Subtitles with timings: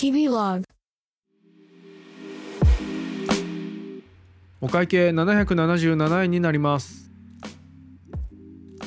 [0.00, 0.64] 日々ログ
[4.60, 7.10] お会計777円になります。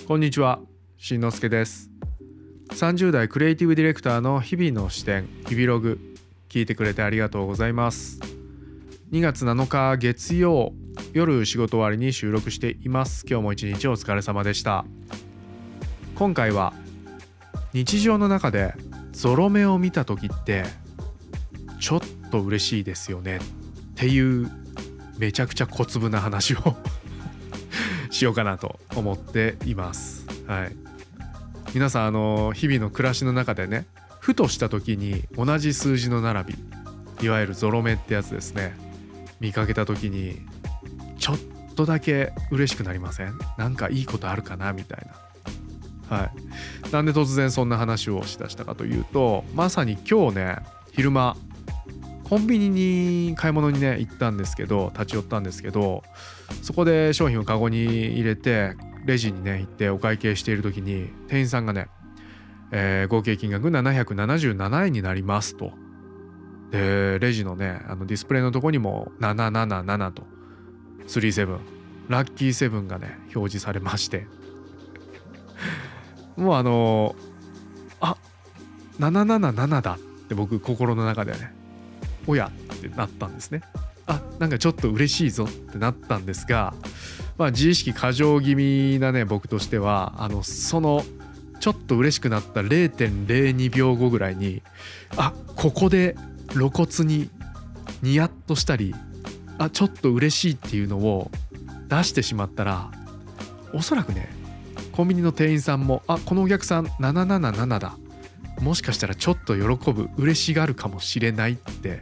[0.08, 0.62] こんにちは
[0.98, 1.92] しんのすけです。
[2.70, 6.00] 30代クリエイティブディレクターの日々の視点日々ログ
[6.48, 8.22] 聞いてくれてありがとうございます。
[9.12, 10.72] 2月7日月曜
[11.12, 13.26] 夜仕事終わりに収録しています。
[13.30, 14.86] 今日も一日お疲れ様でした。
[16.16, 16.72] 今回は
[17.74, 18.74] 日常の中で
[19.12, 20.64] ゾロ目を見た時って
[21.82, 22.02] ちょっ
[22.32, 23.42] と嬉しいですよねっ
[23.96, 24.50] ていう
[25.18, 26.78] めちゃくちゃ小粒な話を
[28.12, 30.26] しようかなと思っています。
[30.48, 30.76] はい、
[31.74, 33.88] 皆さんあの日々の暮らしの中でね
[34.20, 38.76] ふとした時に同じ数字の並びいわゆるゾロ目ってやつですね
[39.40, 40.40] 見かけた時に
[41.18, 41.40] ちょっ
[41.76, 43.38] とだけ嬉しくなりません？
[43.58, 45.08] なんかいいことあるかなみたい
[46.10, 46.16] な。
[46.18, 46.32] はい、
[46.92, 50.58] なんで突然そんな話をしだしたかというとまさに今日ね
[50.92, 51.38] 昼間
[52.32, 56.02] コンビニに買い物にね行ったんですけど立ち寄ったんですけど
[56.62, 61.88] そこで商品をカゴに入れてレジにね行ってお会計している時に店員さんがね、
[62.72, 65.74] えー合計金額777円になりますと。
[66.72, 70.24] でレジのねあのディスプレイのとこにも777と
[71.08, 71.60] 37
[72.08, 74.26] ラッキーセブンがね表示されまして。
[76.38, 77.14] もうあの
[78.00, 78.16] あ
[79.02, 81.60] 777だって僕心の中でね
[82.28, 83.62] おやってなったんですね。
[84.08, 86.74] あなんかちょっと嬉しいぞってなったんですが
[87.38, 91.04] まあ自意識過剰気味なね僕としてはあのその
[91.60, 94.64] ちょっと嬉しくなった0.02秒後ぐらいに
[95.16, 96.16] あここで
[96.50, 97.30] 露骨に
[98.02, 98.96] ニヤッとしたり
[99.58, 101.30] あちょっと嬉しいっていうのを
[101.88, 102.90] 出してしまったら
[103.74, 104.30] おそらくね
[104.92, 107.96] コンビニの店員さんもあこのお客さん777だ
[108.62, 112.02] もしかしたらちょっと喜ぶ嬉しがるかもしれないって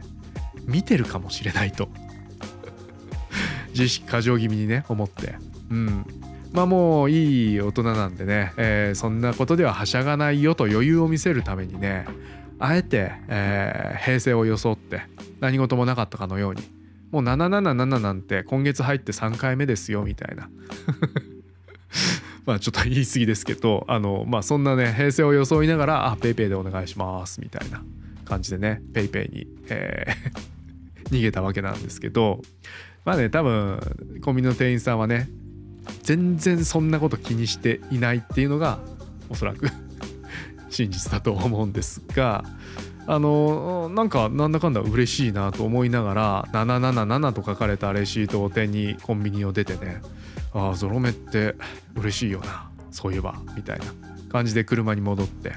[0.66, 1.88] 見てるかもしれないと。
[3.70, 5.36] 自意識過剰気味にね思って。
[5.70, 6.06] うん。
[6.52, 12.06] まあもういい大人なんでね、えーそんなことでははしゃがないよと余裕を見せるためにね
[12.58, 15.02] あえて、えー平静を装って
[15.40, 16.62] 何事もなかったかのように。
[17.10, 20.48] もう777なんて今月入って3回目ですよみたいな。
[22.46, 27.82] まあちょっと言い過ぎですけどあのまあそんなね平静を装いながら「あ PayPay でお願いします」みたいな
[28.24, 30.60] 感じでね PayPay に、えー
[31.10, 32.40] 逃げたわけなんですけど
[33.04, 33.80] まあね多分
[34.22, 35.28] コンビニの店員さんはね
[36.02, 38.78] 全然そんなこと気にしていないっていうのが
[39.28, 39.66] おそらく
[40.70, 42.44] 真実だと思うんですが
[43.06, 50.00] あのなんかなんだかんだ嬉しいなと思いながら777と書かれたレシートを手にコンビニを出てね
[50.52, 51.54] ああゾロ目って
[51.94, 52.70] 嬉しいよな。
[52.90, 53.84] そういえばみたいな
[54.30, 55.54] 感じで車に戻って。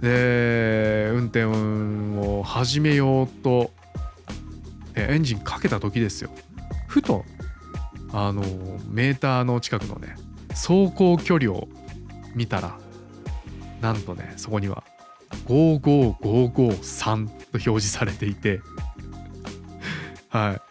[0.00, 3.72] で運転を始めようと
[4.94, 6.30] エンジンかけた時ですよ。
[6.86, 7.24] ふと
[8.12, 8.42] あの
[8.88, 10.16] メーターの近くのね
[10.50, 11.68] 走行距離を
[12.34, 12.78] 見たら
[13.80, 14.82] なんとねそこには
[15.46, 18.60] 55553と表示されていて。
[20.30, 20.67] はい。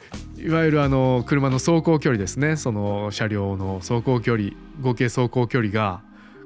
[0.47, 2.56] いわゆるあの車の走行距離ですね。
[2.56, 6.02] その車両の走行距離合計走行距離が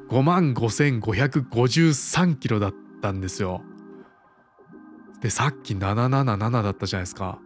[0.09, 2.73] 5万5553キロだっ
[3.03, 3.61] たんですよ。
[5.21, 7.37] でさっき777だったじゃないですか。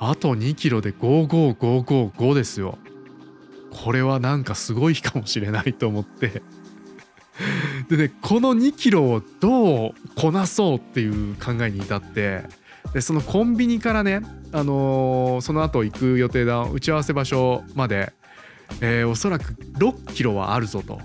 [0.00, 2.76] あと2キロで55555ですよ。
[3.70, 6.42] これはなんかすごい日かもしれないと思って。
[7.88, 12.42] でねこの2キロをどうこなそうっていう考えに至って
[12.92, 14.22] でそのコンビニからね、
[14.52, 18.12] あのーその後行く予定だ打ち合わせ場所まで、
[18.80, 21.00] えーおそらく6キロはあるぞと。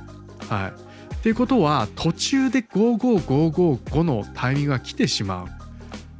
[0.49, 5.47] はい、っていうことは途中で55555のタイミングが来てしまう。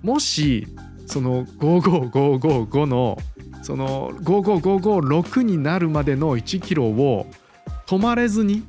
[0.06, 0.68] もし
[1.06, 3.18] その55555の
[3.62, 7.28] その55556になるまでの1キロを
[7.88, 8.64] 止まれずに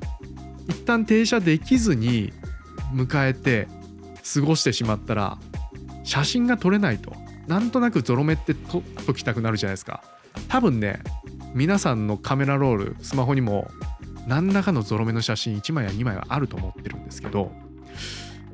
[0.67, 2.33] 一旦停車できずに
[2.93, 3.67] 迎えて
[4.33, 5.37] 過ごしてしまったら
[6.11, 7.13] 写真が撮れないと。
[7.47, 10.03] なんとなくゾロ目って撮っときたくなるじゃないですか。
[10.49, 10.99] 多分ね
[11.53, 13.71] 皆さんのカメラロールスマホにも
[14.27, 17.53] 何らかのゾロ目の写真1枚や2枚はあると思ってるんですけど。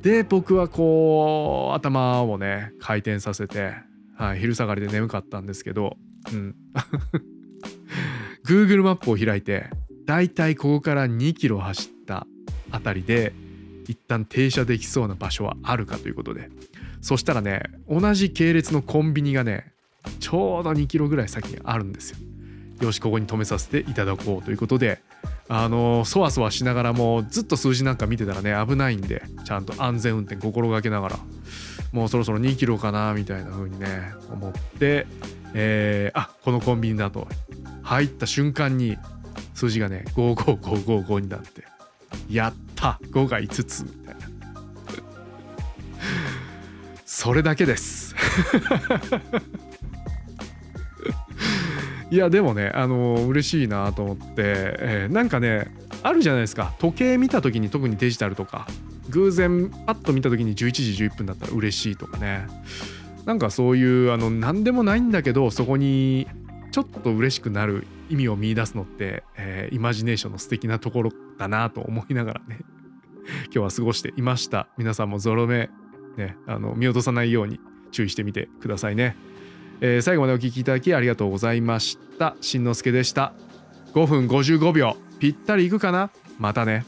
[0.02, 3.74] で僕はこう頭をね回転させて、
[4.16, 5.96] はい、昼下がりで眠かったんですけど、
[6.32, 6.54] うん、
[8.46, 9.68] Google マップを開いて
[10.06, 12.28] だいたいここから2キロ走った
[12.70, 13.32] あたりで
[13.88, 16.50] 一旦停車できそうな場所はあるかということで。
[17.00, 19.72] そしたらね同じ系列のコンビニがね
[20.20, 22.18] ちょうど2キロぐらい先にあるんですよ。
[22.80, 25.00] よしここに止めさせていただこうということで
[25.48, 31.18] あのそわそわしながらもずっと数字なんか見てたらね危ないんでちゃんと安全運転心がけながら
[31.92, 35.06] もうそろそろ2キロかなみたいな風にね思って
[35.54, 37.26] えー、あこのコンビニだと
[37.82, 38.98] 入った瞬間に
[39.54, 41.64] 数字がね55555になって
[42.30, 44.17] やった5が5つみたいな。
[47.20, 48.14] それだけです。
[52.12, 55.66] いやでもねあの嬉しいなと思って、えー、なんかね
[56.04, 56.74] あるじゃないですか。
[56.78, 58.68] 時計見た時に特にデジタルとか
[59.08, 62.46] 偶然パッと見た時に11時11分だったら嬉しいとかね。
[63.24, 66.28] なんかそういうあの何でもないんだけどそこに
[66.70, 72.60] ちょっと嬉しくなる意味を見いだすのって、えー、イマジネーションの素敵なところだなと思いながらね。
[73.46, 74.68] 今日は過ごしていました。
[74.78, 75.68] 皆さんもゾロ目
[76.18, 77.58] ねあの見落とさないように
[77.90, 79.16] 注意してみてくださいね、
[79.80, 82.36] えー、最後までお聴きいただきありがとうございました。
[82.42, 83.32] しんのすけでした。
[83.94, 84.96] 5分55秒。
[85.18, 86.10] ぴったりいくかな？
[86.38, 86.84] またね。